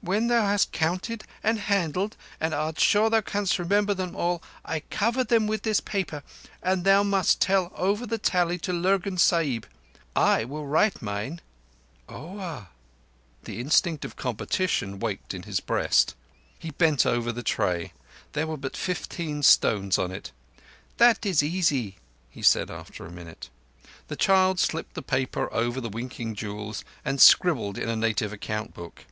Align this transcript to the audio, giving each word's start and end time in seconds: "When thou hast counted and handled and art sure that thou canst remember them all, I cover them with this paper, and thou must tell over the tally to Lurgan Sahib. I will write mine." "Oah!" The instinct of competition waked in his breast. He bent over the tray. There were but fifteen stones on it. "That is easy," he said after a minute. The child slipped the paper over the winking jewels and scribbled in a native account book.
"When 0.00 0.28
thou 0.28 0.42
hast 0.42 0.70
counted 0.70 1.24
and 1.42 1.58
handled 1.58 2.16
and 2.38 2.54
art 2.54 2.78
sure 2.78 3.10
that 3.10 3.26
thou 3.26 3.32
canst 3.32 3.58
remember 3.58 3.94
them 3.94 4.14
all, 4.14 4.40
I 4.64 4.78
cover 4.88 5.24
them 5.24 5.48
with 5.48 5.64
this 5.64 5.80
paper, 5.80 6.22
and 6.62 6.84
thou 6.84 7.02
must 7.02 7.40
tell 7.40 7.72
over 7.74 8.06
the 8.06 8.16
tally 8.16 8.56
to 8.58 8.72
Lurgan 8.72 9.18
Sahib. 9.18 9.66
I 10.14 10.44
will 10.44 10.64
write 10.64 11.02
mine." 11.02 11.40
"Oah!" 12.08 12.68
The 13.42 13.58
instinct 13.58 14.04
of 14.04 14.14
competition 14.14 15.00
waked 15.00 15.34
in 15.34 15.42
his 15.42 15.58
breast. 15.58 16.14
He 16.56 16.70
bent 16.70 17.04
over 17.04 17.32
the 17.32 17.42
tray. 17.42 17.92
There 18.34 18.46
were 18.46 18.56
but 18.56 18.76
fifteen 18.76 19.42
stones 19.42 19.98
on 19.98 20.12
it. 20.12 20.30
"That 20.98 21.26
is 21.26 21.42
easy," 21.42 21.96
he 22.30 22.42
said 22.42 22.70
after 22.70 23.04
a 23.04 23.10
minute. 23.10 23.50
The 24.06 24.14
child 24.14 24.60
slipped 24.60 24.94
the 24.94 25.02
paper 25.02 25.52
over 25.52 25.80
the 25.80 25.88
winking 25.88 26.36
jewels 26.36 26.84
and 27.04 27.20
scribbled 27.20 27.76
in 27.76 27.88
a 27.88 27.96
native 27.96 28.32
account 28.32 28.72
book. 28.72 29.04